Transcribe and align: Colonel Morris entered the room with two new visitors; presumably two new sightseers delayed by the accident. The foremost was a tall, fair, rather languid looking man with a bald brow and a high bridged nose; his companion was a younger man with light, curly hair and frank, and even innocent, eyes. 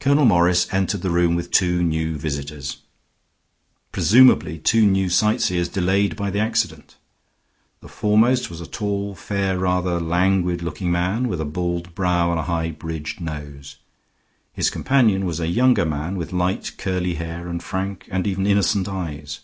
Colonel 0.00 0.24
Morris 0.24 0.72
entered 0.72 1.02
the 1.02 1.10
room 1.10 1.34
with 1.34 1.50
two 1.50 1.82
new 1.82 2.16
visitors; 2.16 2.78
presumably 3.92 4.56
two 4.58 4.86
new 4.86 5.10
sightseers 5.10 5.68
delayed 5.68 6.16
by 6.16 6.30
the 6.30 6.38
accident. 6.40 6.96
The 7.82 7.88
foremost 7.90 8.48
was 8.48 8.62
a 8.62 8.66
tall, 8.66 9.14
fair, 9.14 9.58
rather 9.58 10.00
languid 10.00 10.62
looking 10.62 10.90
man 10.90 11.28
with 11.28 11.42
a 11.42 11.44
bald 11.44 11.94
brow 11.94 12.30
and 12.30 12.40
a 12.40 12.44
high 12.44 12.70
bridged 12.70 13.20
nose; 13.20 13.76
his 14.54 14.70
companion 14.70 15.26
was 15.26 15.40
a 15.40 15.46
younger 15.46 15.84
man 15.84 16.16
with 16.16 16.32
light, 16.32 16.72
curly 16.78 17.16
hair 17.16 17.48
and 17.48 17.62
frank, 17.62 18.08
and 18.10 18.26
even 18.26 18.46
innocent, 18.46 18.88
eyes. 18.88 19.40